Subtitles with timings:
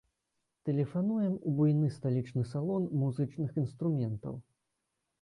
[0.69, 4.45] Тэлефануем у буйны сталічны салон музычных інструментаў.